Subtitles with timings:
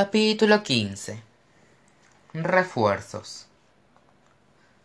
[0.00, 1.20] Capítulo 15
[2.32, 3.48] Refuerzos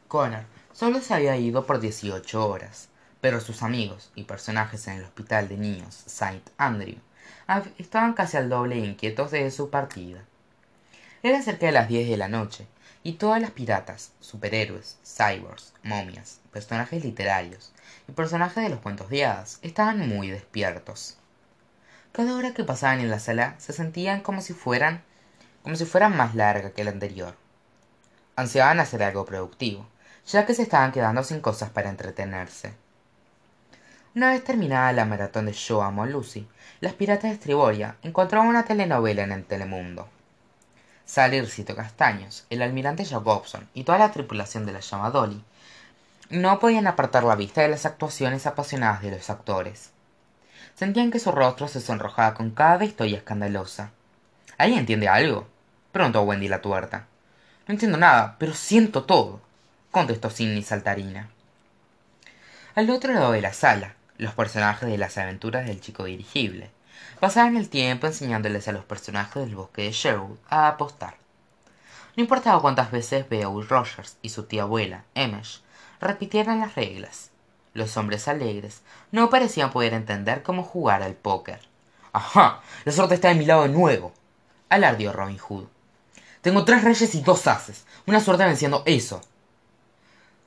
[0.07, 2.89] Connor solo se había ido por 18 horas,
[3.21, 6.97] pero sus amigos y personajes en el hospital de niños Saint Andrew
[7.77, 10.23] estaban casi al doble inquietos de su partida.
[11.21, 12.65] Era cerca de las 10 de la noche
[13.03, 17.71] y todas las piratas, superhéroes, cyborgs, momias, personajes literarios
[18.07, 21.17] y personajes de los cuentos de hadas estaban muy despiertos.
[22.13, 25.01] Cada hora que pasaban en la sala se sentían como si fueran
[25.63, 27.35] como si fuera más larga que la anterior.
[28.35, 29.87] Ansiaban hacer algo productivo,
[30.27, 32.75] ya que se estaban quedando sin cosas para entretenerse.
[34.13, 36.47] Una vez terminada la maratón de Yo Amo Lucy,
[36.81, 40.07] las piratas de Estriboria encontraron una telenovela en el Telemundo.
[41.05, 45.43] Salircito Castaños, el almirante Jacobson y toda la tripulación de la llama Dolly
[46.29, 49.92] no podían apartar la vista de las actuaciones apasionadas de los actores.
[50.75, 53.91] Sentían que su rostro se sonrojaba con cada historia escandalosa.
[54.57, 55.47] ¿Alguien entiende algo?
[55.91, 57.05] preguntó Wendy la tuerta.
[57.67, 59.39] No entiendo nada, pero siento todo,
[59.91, 61.29] contestó Sidney Saltarina.
[62.75, 66.71] Al otro lado de la sala, los personajes de las aventuras del chico dirigible
[67.19, 71.15] pasaban el tiempo enseñándoles a los personajes del bosque de Sherwood a apostar.
[72.15, 75.61] No importaba cuántas veces Beowulf Rogers y su tía abuela, Emesh,
[76.01, 77.31] repitieran las reglas.
[77.73, 81.59] Los hombres alegres no parecían poder entender cómo jugar al póker.
[82.11, 82.61] ¡Ajá!
[82.85, 84.13] La suerte está de mi lado de nuevo,
[84.69, 85.65] alardió Robin Hood.
[86.41, 87.85] Tengo tres reyes y dos haces.
[88.05, 89.21] Una suerte venciendo eso.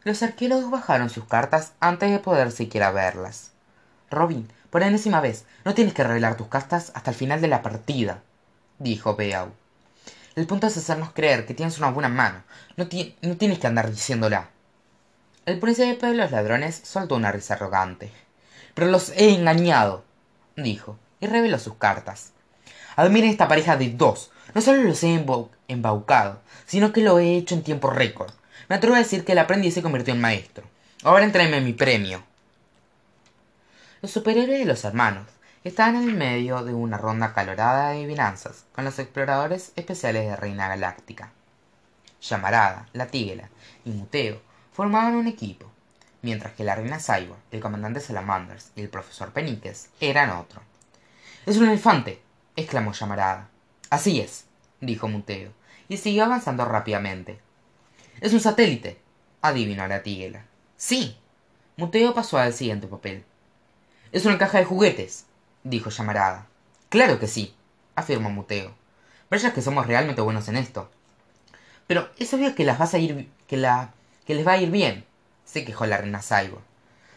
[0.05, 3.51] Los arqueólogos bajaron sus cartas antes de poder siquiera verlas.
[4.11, 7.63] Robin, por enésima vez, no tienes que revelar tus cartas hasta el final de la
[7.63, 8.23] partida,
[8.79, 9.51] dijo Beau.
[10.37, 12.43] El punto es hacernos creer que tienes una buena mano.
[12.77, 12.85] No,
[13.23, 14.51] no tienes que andar diciéndola.
[15.47, 18.11] El príncipe de los ladrones soltó una risa arrogante.
[18.75, 20.03] Pero los he engañado,
[20.57, 22.33] dijo, y reveló sus cartas.
[22.97, 24.33] Admiren esta pareja de dos.
[24.55, 25.25] No solo los he
[25.69, 28.33] embaucado, sino que lo he hecho en tiempo récord.
[28.69, 30.65] Me atrevo a decir que el aprendiz se convirtió en maestro.
[31.05, 32.25] Ahora entréme mi premio.
[34.03, 35.29] Los superhéroes de los hermanos
[35.63, 40.35] estaban en el medio de una ronda calorada de adivinanzas con los exploradores especiales de
[40.35, 41.31] Reina Galáctica.
[42.21, 43.49] Llamarada, la Tigela
[43.85, 44.41] y Muteo
[44.77, 45.65] formaban un equipo,
[46.21, 50.61] mientras que la Reina Cyborg, el comandante Salamanders y el profesor Peniques eran otro.
[51.47, 52.21] ¡Es un elefante!
[52.57, 53.49] exclamó Llamarada.
[53.89, 54.45] Así es,
[54.83, 55.51] dijo Muteo,
[55.89, 57.41] y siguió avanzando rápidamente.
[58.21, 59.01] Es un satélite,
[59.41, 60.45] adivinó la tiguela.
[60.77, 61.17] Sí.
[61.79, 63.25] Muteo pasó al siguiente papel.
[64.13, 65.25] Es una caja de juguetes,
[65.65, 66.49] dijo Llamarada.
[66.91, 67.55] Claro que sí,
[67.95, 68.75] afirmó Muteo.
[69.31, 70.91] Vaya que somos realmente buenos en esto.
[71.87, 73.31] Pero es obvio que las vas a ir.
[73.47, 73.95] que la.
[74.27, 75.05] Que les va a ir bien,
[75.45, 76.61] se quejó la reina Saibo.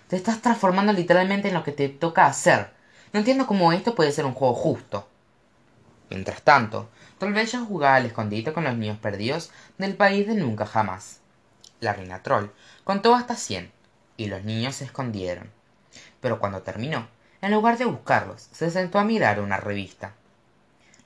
[0.07, 2.71] Te estás transformando literalmente en lo que te toca hacer.
[3.11, 5.07] No entiendo cómo esto puede ser un juego justo.
[6.09, 11.19] Mientras tanto, Trollbella jugaba al escondite con los niños perdidos del país de nunca jamás.
[11.79, 12.51] La reina Troll
[12.83, 13.71] contó hasta cien,
[14.17, 15.51] y los niños se escondieron.
[16.21, 17.07] Pero cuando terminó,
[17.41, 20.13] en lugar de buscarlos, se sentó a mirar una revista.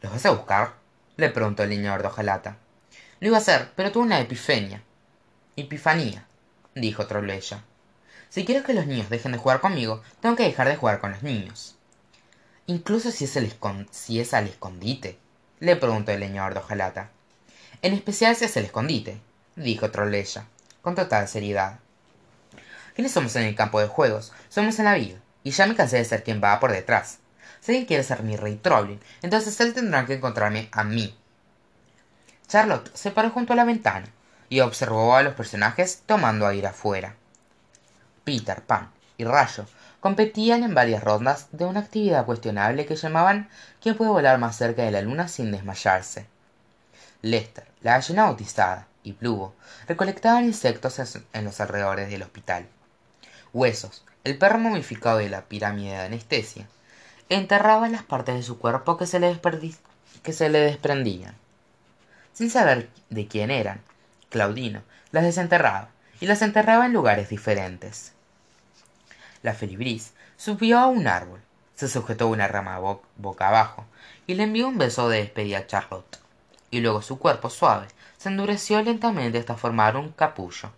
[0.01, 0.73] ¿Los vas a buscar?
[1.15, 2.57] le preguntó el niño hojalata.
[3.19, 4.81] Lo iba a hacer, pero tuve una epifenia.
[5.55, 6.25] Epifanía,
[6.73, 7.63] dijo Trollbella.
[8.29, 11.11] Si quieres que los niños dejen de jugar conmigo, tengo que dejar de jugar con
[11.11, 11.75] los niños.
[12.65, 13.53] Incluso si es, el
[13.91, 15.19] si es al escondite,
[15.59, 17.11] le preguntó el leñador de.
[17.83, 19.21] En especial si es el escondite,
[19.55, 20.47] dijo Trollella,
[20.81, 21.77] con total seriedad.
[22.95, 24.31] ¿Quiénes somos en el campo de juegos?
[24.49, 27.19] Somos en la vida, y ya me cansé de ser quien va por detrás.
[27.61, 31.15] Si alguien quiere ser mi rey Trollin, entonces él tendrá que encontrarme a mí.
[32.47, 34.07] Charlotte se paró junto a la ventana
[34.53, 37.15] y observó a los personajes tomando aire afuera.
[38.23, 39.65] Peter Pan y Rayo
[39.99, 43.49] competían en varias rondas de una actividad cuestionable que llamaban
[43.81, 46.27] ¿Quién puede volar más cerca de la luna sin desmayarse?
[47.23, 49.55] Lester, la gallina bautizada, y Plugo
[49.87, 51.01] recolectaban insectos
[51.33, 52.67] en los alrededores del hospital.
[53.53, 56.67] Huesos, el perro momificado de la pirámide de anestesia,
[57.27, 59.35] enterraba las partes de su cuerpo que se le,
[60.21, 61.33] que se le desprendían.
[62.33, 63.81] Sin saber de quién eran,
[64.33, 64.81] Claudino
[65.11, 65.89] las desenterraba
[66.19, 68.13] y las enterraba en lugares diferentes.
[69.43, 71.39] La felibris subió a un árbol
[71.75, 72.79] se sujetó una rama
[73.17, 73.85] boca abajo
[74.25, 76.17] y le envió un beso de despedida a charlotte.
[76.71, 77.87] Y luego su cuerpo suave
[78.17, 80.71] se endureció lentamente hasta formar un capullo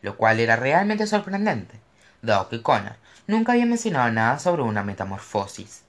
[0.00, 1.80] lo cual era realmente sorprendente
[2.22, 2.96] dado que Connor
[3.26, 5.82] nunca había mencionado nada sobre una metamorfosis.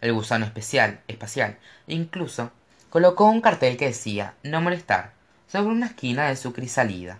[0.00, 2.52] El gusano especial espacial incluso
[2.90, 5.15] colocó un cartel que decía no molestar
[5.62, 7.18] sobre una esquina de su crisálida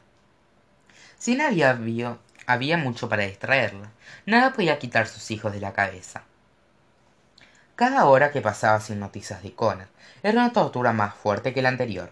[1.18, 3.90] sin había había mucho para distraerla
[4.26, 6.22] nada podía quitar sus hijos de la cabeza.
[7.74, 9.88] Cada hora que pasaba sin noticias de connor
[10.22, 12.10] era una tortura más fuerte que la anterior.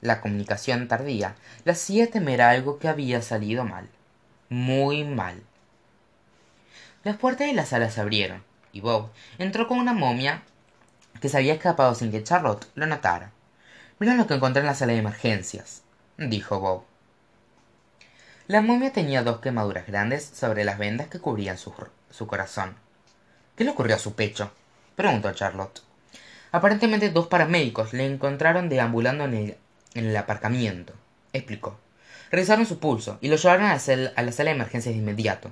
[0.00, 3.88] La comunicación tardía le hacía temer algo que había salido mal
[4.48, 5.42] muy mal.
[7.02, 8.42] Las puertas de la sala se abrieron
[8.72, 10.42] y bob entró con una momia
[11.20, 13.30] que se había escapado sin que charlotte lo notara
[13.98, 15.82] mira lo que encontré en la sala de emergencias
[16.16, 16.84] dijo bob.
[18.46, 21.72] La momia tenía dos quemaduras grandes sobre las vendas que cubrían su,
[22.26, 22.76] corazón.
[23.56, 24.52] Qué le ocurrió a su pecho
[24.96, 25.82] preguntó charlotte.
[26.52, 29.56] Aparentemente dos paramédicos le encontraron deambulando en el,
[29.94, 30.92] en el aparcamiento
[31.32, 31.78] explicó.
[32.30, 35.50] Revisaron su pulso y lo llevaron a la, sala de emergencias de inmediato.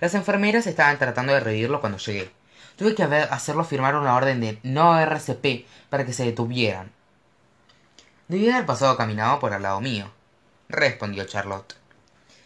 [0.00, 2.30] Las enfermeras estaban tratando de revivirlo cuando llegué.
[2.76, 6.90] Tuve que hacerlo firmar una orden de no rcp para que se detuvieran
[8.28, 10.10] debía haber pasado caminado por al lado mío
[10.68, 11.74] respondió charlotte.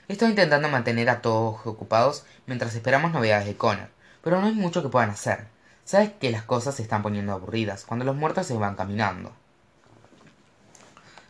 [0.09, 3.89] Estoy intentando mantener a todos ocupados mientras esperamos novedades de connor
[4.23, 5.47] pero no hay mucho que puedan hacer.
[5.85, 9.33] Sabes que las cosas se están poniendo aburridas cuando los muertos se van caminando.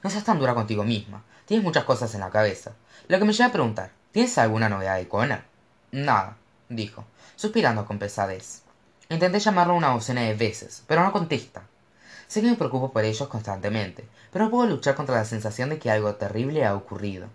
[0.02, 1.22] No seas tan dura contigo misma.
[1.46, 2.72] Tienes muchas cosas en la cabeza.
[3.08, 5.40] Lo que me lleva a preguntar tienes alguna novedad de connor
[5.92, 6.36] nada
[6.68, 7.04] dijo
[7.36, 8.62] suspirando con pesadez.
[9.08, 11.62] Intenté llamarlo una docena de veces pero no contesta
[12.30, 15.78] sé que me preocupo por ellos constantemente pero no puedo luchar contra la sensación de
[15.78, 17.28] que algo terrible ha ocurrido.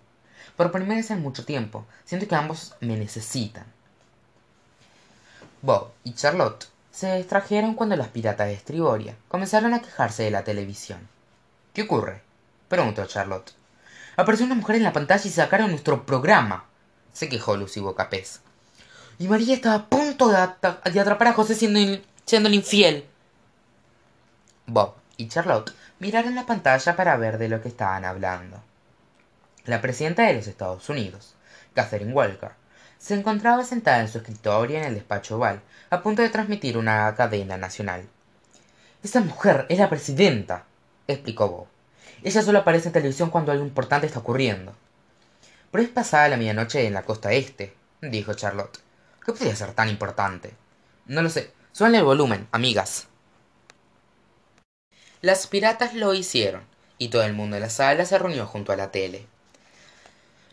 [0.56, 3.66] Por primera vez en mucho tiempo siento que ambos me necesitan.
[5.62, 10.44] Bob y charlotte se distrajeron cuando los piratas de estriboria comenzaron a quejarse de la
[10.44, 11.08] televisión.
[11.74, 12.22] Qué ocurre
[12.70, 13.52] preguntó charlotte.
[14.16, 16.66] Apareció una mujer en la pantalla y sacaron nuestro programa
[17.14, 18.42] se quejó lucy bocapés.
[19.20, 23.06] Y maría estaba a punto de, atrapar a josé siendo, siendo el infiel
[24.68, 28.62] bob y charlotte miraron la pantalla para ver de lo que estaban hablando.
[29.66, 31.36] La presidenta de los estados unidos
[31.74, 32.52] catherine walker
[32.98, 37.14] se encontraba sentada en su escritorio en el despacho oval a punto de transmitir una
[37.16, 38.08] cadena nacional.
[39.04, 40.66] Esa mujer es la presidenta
[41.08, 41.68] explicó bob.
[42.24, 44.76] Ella solo aparece en televisión cuando algo importante está ocurriendo
[45.72, 48.80] pero es pasada la medianoche en la costa este dijo charlotte.
[49.26, 50.54] Qué podría ser tan importante
[51.08, 51.52] no lo sé.
[51.72, 53.08] Suele el volumen amigas
[55.25, 56.63] las piratas lo hicieron
[57.00, 59.25] y todo el mundo en la sala se reunió junto a la tele.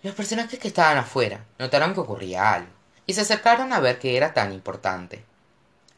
[0.03, 2.71] Los personajes que estaban afuera notaron que ocurría algo
[3.07, 5.27] y se acercaron a ver qué era tan importante.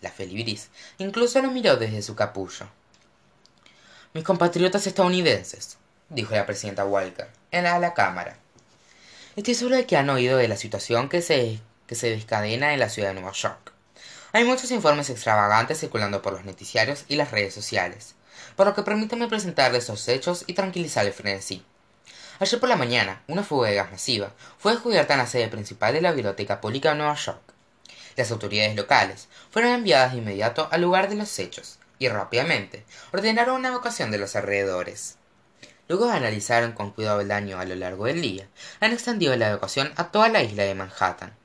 [0.00, 2.66] La felibris incluso lo miró desde su capullo.
[4.12, 5.78] Mis compatriotas estadounidenses
[6.08, 8.38] dijo la presidenta walker en la, cámara.
[9.36, 12.80] Estoy seguro de que han oído de la situación que se que se descadena en
[12.80, 13.72] la ciudad de Nueva York.
[14.32, 18.16] Hay muchos informes extravagantes circulando por los noticiarios y las redes sociales,
[18.56, 21.64] por lo que permítame presentarles esos hechos y tranquilizar el frenesí.
[22.40, 25.94] Ayer por la mañana, una fuga de gas masiva fue descubierta en la sede principal
[25.94, 27.42] de la Biblioteca Pública de Nueva York.
[28.16, 33.56] Las autoridades locales fueron enviadas de inmediato al lugar de los hechos y rápidamente ordenaron
[33.56, 35.16] una evacuación de los alrededores.
[35.88, 38.48] Luego analizaron con cuidado el daño a lo largo del día,
[38.80, 41.36] han extendido la evacuación a toda la isla de Manhattan.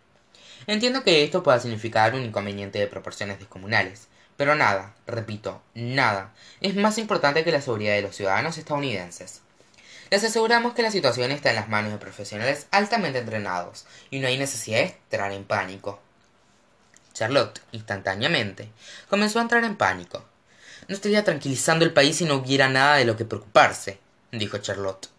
[0.65, 4.07] Entiendo que esto pueda significar un inconveniente de proporciones descomunales,
[4.39, 9.41] pero nada, repito, nada, es más importante que la seguridad de los ciudadanos estadounidenses.
[10.11, 14.27] Les aseguramos que la situación está en las manos de profesionales altamente entrenados y no
[14.27, 15.99] hay necesidad de entrar en pánico.
[17.11, 18.71] Charlotte, instantáneamente,
[19.09, 20.23] comenzó a entrar en pánico.
[20.87, 23.99] No estaría tranquilizando el país si no hubiera nada de lo que preocuparse,
[24.31, 25.09] dijo Charlotte.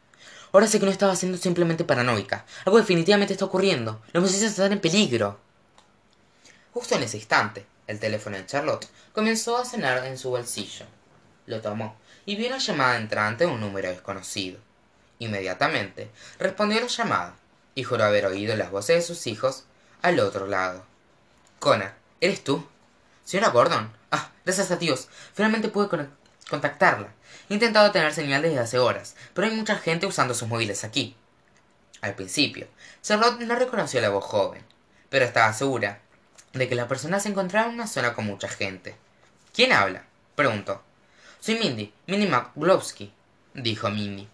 [0.51, 2.47] Ahora sé que no estaba siendo simplemente paranoica.
[2.65, 4.01] Algo definitivamente está ocurriendo.
[4.15, 5.39] Los muchachos están en peligro.
[6.73, 10.87] Justo en ese instante, el teléfono de Charlotte comenzó a sonar en su bolsillo.
[11.47, 14.61] Lo tomó y vio una llamada entrante de un número desconocido.
[15.19, 17.35] Inmediatamente respondió la llamada
[17.75, 19.65] y juró haber oído las voces de sus hijos
[20.03, 20.85] al otro lado.
[21.59, 22.65] Connor, ¿eres tú?
[23.25, 23.93] Señora Gordon.
[24.13, 25.09] Ah, gracias a Dios.
[25.35, 25.89] Finalmente pude
[26.49, 27.09] contactarla.
[27.49, 31.17] He intentado tener señal desde hace horas, pero hay mucha gente usando sus móviles aquí.
[32.03, 32.69] Al principio,
[33.03, 34.65] Charlotte no reconoció la voz joven,
[35.09, 36.01] pero estaba segura
[36.53, 38.97] de que la persona se encontraba en una zona con mucha gente.
[39.55, 40.05] ¿Quién habla?
[40.35, 40.83] preguntó.
[41.41, 43.13] Soy Mindy, Mindy McGlovsky,
[43.55, 44.29] dijo Mindy.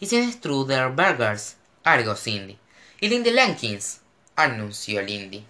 [0.00, 2.58] Y si es Truder Burgers, algo Cindy.
[3.00, 4.00] Y Lindy Lankins,
[4.36, 5.46] anunció Lindy.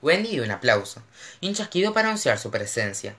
[0.00, 1.02] Wendy dio un aplauso
[1.40, 3.14] y un chasquido para anunciar su presencia.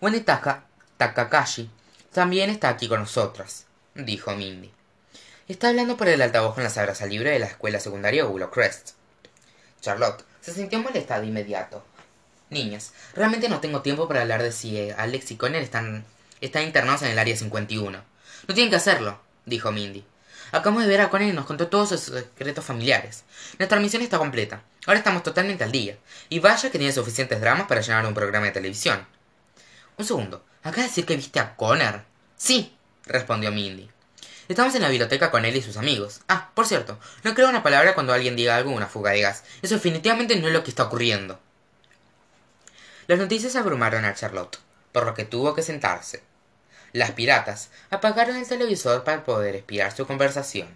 [0.00, 1.70] Wendy Takakashi
[2.12, 4.72] también está aquí con nosotras, dijo Mindy.
[5.48, 8.50] Está hablando por el altavoz con la sagrada libre de la escuela secundaria Willow.
[9.80, 11.84] Charlotte se sintió molesta de inmediato.
[12.50, 16.04] Niñas, realmente no tengo tiempo para hablar de si eh, Alex y Connor están,
[16.40, 18.00] están internados en el área 51.
[18.46, 20.04] No tienen que hacerlo, dijo Mindy.
[20.52, 23.24] Acabamos de ver a Conan y nos contó todos sus secretos familiares.
[23.58, 24.62] Nuestra misión está completa.
[24.86, 25.96] Ahora estamos totalmente al día.
[26.28, 29.04] Y vaya que tiene suficientes dramas para llenar un programa de televisión.
[29.98, 30.44] Un segundo.
[30.62, 32.04] ¿Acá decir que viste a Connor?
[32.36, 32.72] Sí,
[33.04, 33.90] respondió Mindy.
[34.48, 36.20] Estamos en la biblioteca con él y sus amigos.
[36.28, 39.42] Ah, por cierto, no creo una palabra cuando alguien diga algo una fuga de gas.
[39.60, 41.40] Eso definitivamente no es lo que está ocurriendo.
[43.08, 44.58] Las noticias abrumaron a Charlotte,
[44.92, 46.22] por lo que tuvo que sentarse.
[46.92, 50.68] Las piratas apagaron el televisor para poder espiar su conversación.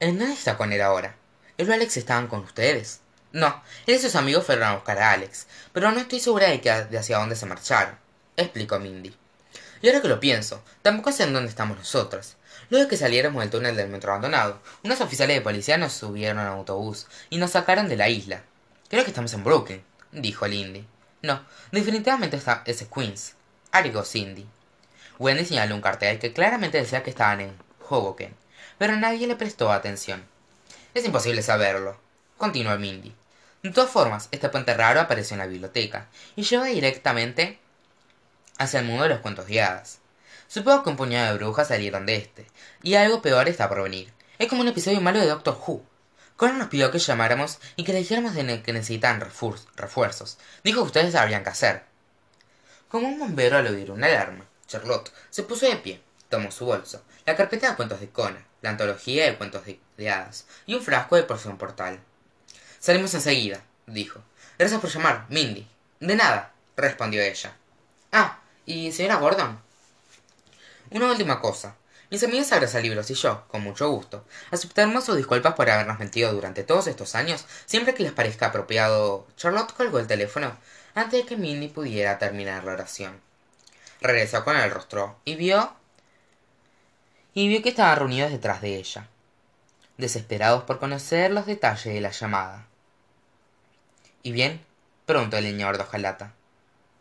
[0.00, 1.14] ¿En dónde está con él ahora?
[1.58, 3.00] ¿Él y Alex estaban con ustedes?
[3.32, 6.60] No, él y sus amigos fueron a buscar a Alex, pero no estoy segura de,
[6.60, 7.96] que, de hacia dónde se marcharon,
[8.36, 9.16] explicó Mindy.
[9.82, 12.36] Y ahora que lo pienso, tampoco sé en dónde estamos nosotros.
[12.68, 16.38] Luego de que saliéramos del túnel del metro abandonado, unos oficiales de policía nos subieron
[16.38, 18.42] a un autobús y nos sacaron de la isla.
[18.88, 19.82] Creo que estamos en Brooklyn,
[20.12, 20.86] dijo Lindy.
[21.22, 23.34] No, definitivamente está, es Queens,
[23.72, 24.46] agregó Cindy.
[25.18, 27.54] Wendy señaló un cartel que claramente decía que estaban en
[27.88, 28.34] Hoboken,
[28.78, 30.24] pero nadie le prestó atención.
[30.94, 32.00] Es imposible saberlo,
[32.38, 33.14] continuó Mindy.
[33.62, 37.59] De todas formas, este puente raro apareció en la biblioteca y lleva directamente
[38.60, 40.00] hacia el mundo de los cuentos de hadas.
[40.46, 42.46] Supongo que un puñado de brujas salieron de este,
[42.82, 44.12] y algo peor está por venir.
[44.38, 45.82] Es como un episodio malo de Doctor Who.
[46.36, 50.38] Conan nos pidió que llamáramos y que le dijéramos de que necesitan refuerzos.
[50.62, 51.84] Dijo que ustedes sabrían qué hacer.
[52.88, 57.02] Como un bombero al oír una alarma, Charlotte se puso de pie, tomó su bolso,
[57.24, 61.16] la carpeta de cuentos de Conan, la antología de cuentos de, hadas y un frasco
[61.16, 62.00] de porción portal.
[62.78, 64.22] Salimos enseguida, dijo.
[64.58, 65.66] Gracias por llamar, Mindy.
[66.00, 67.54] De nada, respondió ella.
[68.12, 69.60] Ah, ¿Y señora Gordon?
[70.92, 71.74] Una última cosa.
[72.08, 76.62] Mis amigos Libros y yo, con mucho gusto, aceptamos sus disculpas por habernos mentido durante
[76.62, 79.26] todos estos años, siempre que les parezca apropiado.
[79.36, 80.56] Charlotte colgó el teléfono
[80.94, 83.20] antes de que Mindy pudiera terminar la oración.
[84.00, 85.74] Regresó con el rostro y vio.
[87.34, 89.08] y vio que estaban reunidos detrás de ella,
[89.98, 92.68] desesperados por conocer los detalles de la llamada.
[94.22, 94.64] ¿Y bien?
[95.06, 96.34] preguntó el señor de hojalata.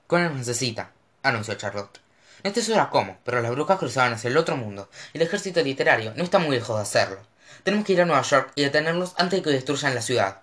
[0.07, 1.99] Con necesita, anunció Charlotte.
[2.43, 5.61] No estoy segura cómo, pero las brujas cruzaban hacia el otro mundo, y el ejército
[5.61, 7.19] literario no está muy lejos de hacerlo.
[7.63, 10.41] Tenemos que ir a Nueva York y detenerlos antes de que destruyan la ciudad.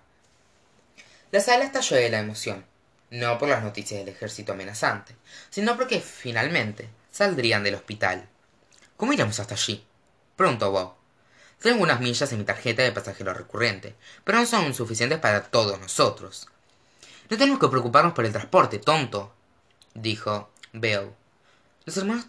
[1.31, 2.65] La sala estalló de la emoción,
[3.09, 5.15] no por las noticias del ejército amenazante,
[5.49, 8.27] sino porque finalmente saldrían del hospital.
[8.95, 9.85] ¿Cómo iremos hasta allí?
[10.35, 10.93] preguntó Bob.
[11.61, 15.79] Tengo unas millas en mi tarjeta de pasajero recurrente, pero no son suficientes para todos
[15.79, 16.47] nosotros.
[17.29, 19.33] No tenemos que preocuparnos por el transporte, tonto,
[19.95, 22.25] dijo Los hermanos.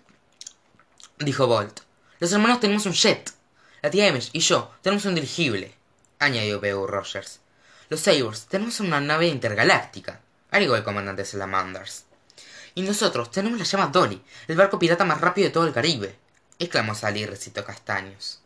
[1.18, 1.80] dijo Bolt.
[2.20, 3.32] Los hermanos tenemos un jet.
[3.82, 5.74] La tía Emish y yo tenemos un dirigible,
[6.18, 7.40] añadió Beau Rogers.
[7.88, 12.04] Los Sabres tenemos una nave intergaláctica, agregó el comandante Salamanders.
[12.74, 16.16] Y nosotros tenemos la llama Dolly, el barco pirata más rápido de todo el Caribe,
[16.58, 18.40] exclamó Sally recito Castaños.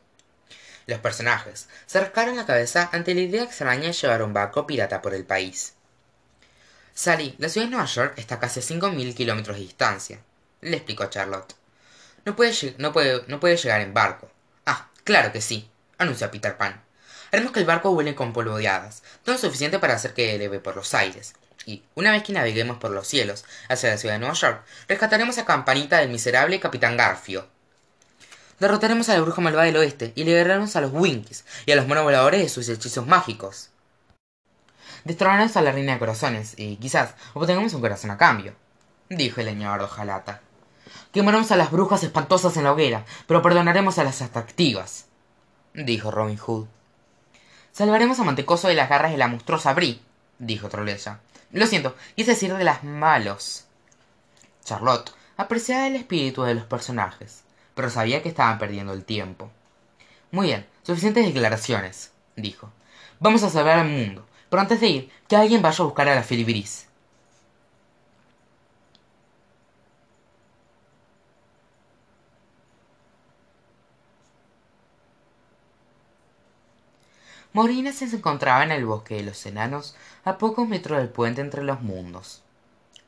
[0.86, 5.00] Los personajes se rascaron la cabeza ante la idea extraña de llevar un barco pirata
[5.00, 5.74] por el país.
[6.94, 10.20] Sally, la ciudad de Nueva York está a casi cinco mil kilómetros de distancia,
[10.60, 11.54] le explicó Charlotte.
[12.26, 14.30] No puede, no, puede, no puede llegar en barco.
[14.66, 16.82] Ah, claro que sí, anunció Peter Pan.
[17.32, 20.60] Haremos que el barco vuele con polvo de hadas, todo suficiente para hacer que eleve
[20.60, 21.32] por los aires.
[21.64, 25.38] Y, una vez que naveguemos por los cielos hacia la ciudad de Nueva York, rescataremos
[25.38, 27.48] a Campanita del miserable Capitán Garfio.
[28.60, 31.88] Derrotaremos a la bruja malvada del oeste y liberaremos a los Winkies y a los
[31.88, 33.71] monos voladores de sus hechizos mágicos.
[35.04, 38.54] Destronaremos a la reina de corazones y quizás obtengamos un corazón a cambio,
[39.08, 40.40] dijo el leñador de hojalata.
[41.12, 45.06] Quemaremos a las brujas espantosas en la hoguera, pero perdonaremos a las atractivas,
[45.74, 46.66] dijo Robin Hood.
[47.72, 50.00] Salvaremos a Mantecoso de las garras de la monstruosa Brie,
[50.38, 51.20] dijo Trolella.
[51.52, 53.66] Lo siento, es decir, de las malos.
[54.64, 57.42] Charlotte apreciaba el espíritu de los personajes,
[57.74, 59.50] pero sabía que estaban perdiendo el tiempo.
[60.30, 62.70] Muy bien, suficientes declaraciones, dijo.
[63.20, 64.26] Vamos a salvar al mundo.
[64.52, 66.86] Pero antes de ir, que alguien vaya a buscar a la Filibris.
[77.54, 81.62] Morina se encontraba en el bosque de los enanos a pocos metros del puente entre
[81.62, 82.42] los mundos.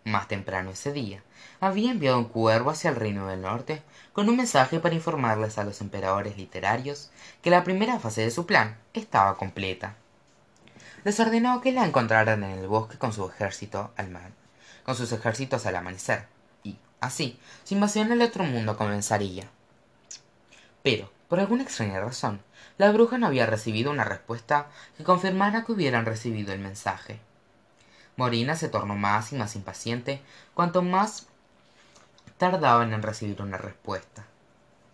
[0.04, 1.22] Más temprano ese día,
[1.60, 3.82] había enviado un cuervo hacia el reino del norte
[4.14, 7.10] con un mensaje para informarles a los emperadores literarios
[7.42, 9.96] que la primera fase de su plan estaba completa
[11.04, 14.32] les ordenó que la encontraran en el bosque con su ejército al mar,
[14.84, 16.26] con sus ejércitos al amanecer,
[16.62, 19.48] y, así, su invasión al otro mundo comenzaría.
[20.82, 22.42] Pero, por alguna extraña razón,
[22.78, 27.20] la bruja no había recibido una respuesta que confirmara que hubieran recibido el mensaje.
[28.16, 30.22] Morina se tornó más y más impaciente
[30.54, 31.26] cuanto más
[32.38, 34.24] tardaban en recibir una respuesta.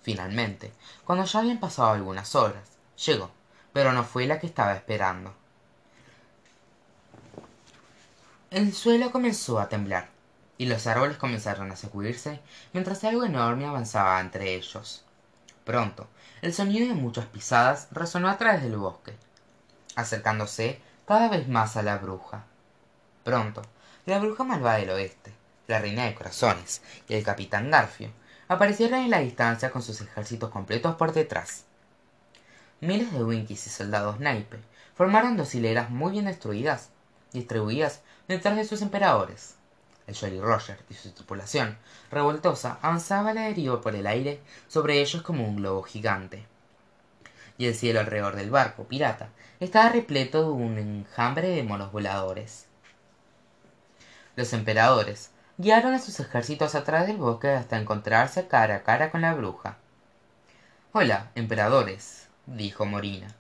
[0.02, 0.73] finalmente
[1.05, 3.31] cuando ya habían pasado algunas horas llegó
[3.73, 5.35] pero no fue la que estaba esperando
[8.50, 10.09] el suelo comenzó a temblar
[10.59, 12.40] y los árboles comenzaron a sacudirse
[12.73, 15.04] mientras algo enorme avanzaba entre ellos.
[15.64, 16.09] Pronto
[16.42, 19.14] el sonido de muchas pisadas resonó a través del bosque
[19.95, 22.45] acercándose cada vez más a la bruja.
[23.23, 23.62] Pronto
[24.07, 25.33] la bruja malvada del oeste
[25.69, 28.11] la reina de corazones y el capitán garfio
[28.49, 31.66] aparecieron en la distancia con sus ejércitos completos por detrás.
[32.80, 34.59] Miles de winkies y soldados naipe
[34.97, 36.90] formaron dos hileras muy bien destruidas
[37.33, 38.00] distribuidas
[38.31, 39.57] detrás de sus emperadores
[40.07, 41.77] el jolly roger y su tripulación
[42.13, 46.47] revoltosa avanzaba a la deriva por el aire sobre ellos como un globo gigante.
[47.59, 52.67] Y el cielo alrededor del barco pirata estaba repleto de un enjambre de monos voladores.
[54.37, 59.11] Los emperadores guiaron a sus ejércitos a través del bosque hasta encontrarse cara a cara
[59.11, 59.77] con la bruja.
[60.93, 63.35] Hola emperadores dijo morina.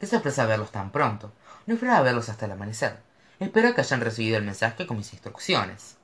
[0.00, 1.32] Qué sorpresa verlos tan pronto.
[1.66, 3.11] No esperaba verlos hasta el amanecer
[3.42, 5.96] espero que hayan recibido el mensaje con mis instrucciones.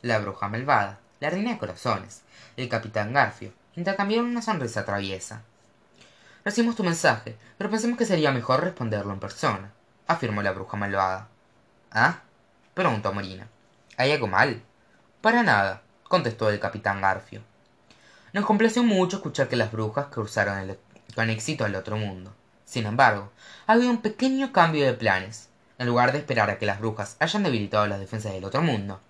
[0.00, 2.22] La bruja malvada la reina de corazones
[2.56, 5.42] el capitán garfio intercambiaron una sonrisa traviesa.
[6.44, 9.72] Recibimos tu mensaje pero pensamos que sería mejor responderlo en persona
[10.08, 11.28] afirmó la bruja malvada.
[11.92, 12.22] Ah
[12.74, 13.46] preguntó morina
[13.96, 14.62] hay algo mal
[15.20, 17.40] para nada contestó el capitán garfio.
[18.32, 20.76] Nos complació mucho escuchar que las brujas cruzaron
[21.14, 22.34] con éxito al otro mundo.
[22.64, 23.30] Sin embargo
[23.66, 25.50] ha habido un pequeño cambio de planes
[25.82, 29.00] en lugar de esperar a que las brujas hayan debilitado las defensas del otro mundo.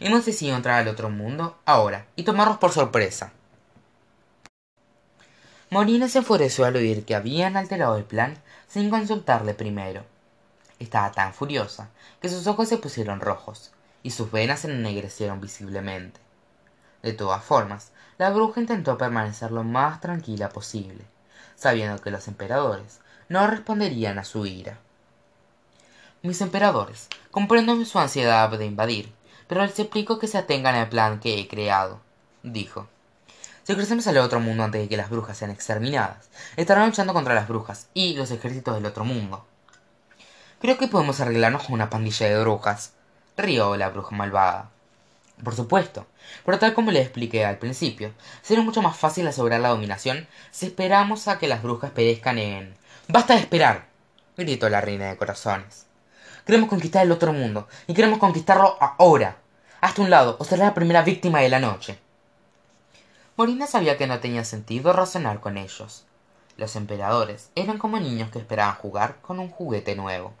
[0.00, 3.32] Hemos decidido entrar al otro mundo ahora y tomarlos por sorpresa.
[5.70, 8.38] Morina se enfureció al oír que habían alterado el plan
[8.68, 10.04] sin consultarle primero.
[10.78, 11.90] Estaba tan furiosa
[12.22, 13.72] que sus ojos se pusieron rojos
[14.02, 16.20] y sus venas se ennegrecieron visiblemente.
[17.02, 21.04] De todas formas la bruja intentó permanecer lo más tranquila posible
[21.58, 24.78] sabiendo que los emperadores no responderían a su ira
[26.22, 27.08] mis emperadores.
[27.30, 29.12] Comprendo su ansiedad de invadir
[29.48, 32.00] pero les suplico que se atengan al plan que he creado
[32.42, 32.86] dijo.
[33.64, 37.34] Si crecemos al otro mundo antes de que las brujas sean exterminadas estarán luchando contra
[37.34, 39.44] las brujas y los ejércitos del otro mundo.
[40.60, 42.92] Creo que podemos arreglarnos con una pandilla de brujas
[43.36, 44.70] rió la bruja malvada.
[45.42, 46.06] Por supuesto
[46.44, 50.66] pero tal como le expliqué al principio será mucho más fácil asegurar la dominación si
[50.66, 52.74] esperamos a que las brujas perezcan en
[53.06, 53.86] basta de esperar
[54.36, 55.86] gritó la reina de corazones
[56.48, 59.36] queremos conquistar el otro mundo y queremos conquistarlo ahora.
[59.82, 61.98] Hasta un lado o será la primera víctima de la noche.
[63.36, 66.06] Morina sabía que no tenía sentido razonar con ellos.
[66.56, 70.32] Los emperadores eran como niños que esperaban jugar con un juguete nuevo.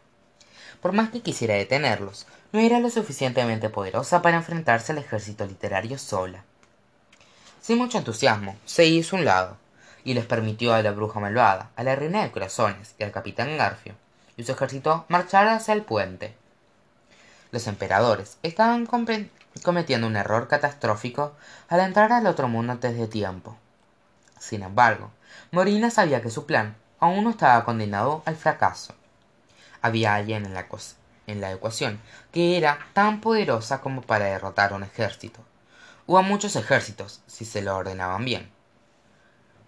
[0.80, 5.98] Por más que quisiera detenerlos no era lo suficientemente poderosa para enfrentarse al ejército literario
[5.98, 6.42] sola.
[7.60, 9.58] Sin mucho entusiasmo se hizo un lado
[10.04, 13.58] y les permitió a la bruja malvada a la reina de corazones y al capitán
[13.58, 13.94] garfio
[14.38, 16.34] y su ejército marchar hacia el puente.
[17.50, 21.34] Los emperadores estaban cometiendo un error catastrófico
[21.68, 23.58] al entrar al otro mundo antes de tiempo.
[24.38, 25.10] Sin embargo
[25.50, 28.94] morina sabía que su plan aún no estaba condenado al fracaso.
[29.82, 30.66] Había alguien en la,
[31.26, 35.40] en la ecuación que era tan poderosa como para derrotar a un ejército
[36.06, 38.48] o a muchos ejércitos si se lo ordenaban bien.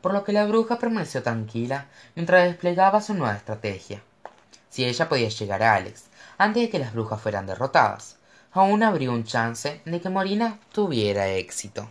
[0.00, 4.00] Por lo que la bruja permaneció tranquila mientras desplegaba su nueva estrategia
[4.70, 6.04] si ella podía llegar a alex
[6.38, 8.16] antes de que las brujas fueran derrotadas.
[8.52, 11.88] Aún habría un chance de que morina tuviera éxito